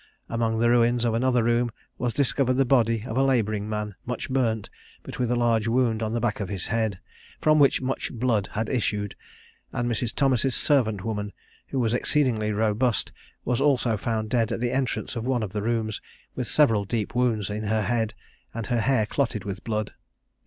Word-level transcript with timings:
Among 0.29 0.57
the 0.57 0.71
ruins 0.71 1.05
of 1.05 1.13
another 1.13 1.43
room 1.43 1.69
was 1.99 2.11
discovered 2.15 2.55
the 2.55 2.65
body 2.65 3.03
of 3.05 3.15
a 3.17 3.21
labouring 3.21 3.69
man, 3.69 3.93
much 4.03 4.31
burnt, 4.31 4.67
but 5.03 5.19
with 5.19 5.29
a 5.29 5.35
large 5.35 5.67
wound 5.67 6.01
on 6.01 6.11
the 6.13 6.19
back 6.19 6.39
of 6.39 6.49
his 6.49 6.65
head, 6.73 6.99
from 7.39 7.59
which 7.59 7.83
much 7.83 8.11
blood 8.11 8.49
had 8.53 8.67
issued; 8.67 9.13
and 9.71 9.87
Mrs. 9.87 10.11
Thomas' 10.15 10.55
servant 10.55 11.05
woman, 11.05 11.33
who 11.67 11.77
was 11.79 11.93
exceedingly 11.93 12.51
robust, 12.51 13.11
was 13.45 13.61
also 13.61 13.95
found 13.95 14.31
dead 14.31 14.51
at 14.51 14.59
the 14.59 14.71
entrance 14.71 15.15
of 15.15 15.23
one 15.23 15.43
of 15.43 15.51
the 15.53 15.61
rooms, 15.61 16.01
with 16.33 16.47
several 16.47 16.83
deep 16.83 17.13
wounds 17.13 17.51
in 17.51 17.65
her 17.65 17.83
head, 17.83 18.15
and 18.55 18.65
her 18.65 18.81
hair 18.81 19.05
clotted 19.05 19.43
with 19.43 19.63
blood. 19.63 19.93